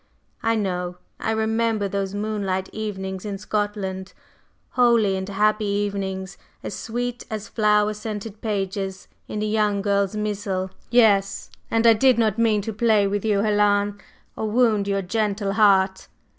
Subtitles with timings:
[0.41, 4.13] I know I remember those moonlight evenings in Scotland
[4.71, 10.71] holy and happy evenings, as sweet as flower scented pages in a young girl's missal;
[10.89, 14.01] yes, and I did not mean to play with you, Helen,
[14.35, 16.07] or wound your gentle heart.